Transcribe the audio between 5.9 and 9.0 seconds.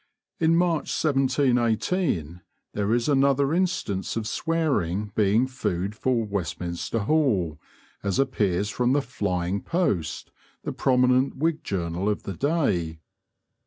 for Westminster Hall, as appears from